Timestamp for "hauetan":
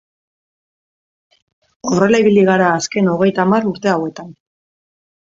3.97-4.37